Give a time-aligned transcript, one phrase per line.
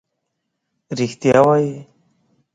[0.97, 1.75] رښتیا وایې.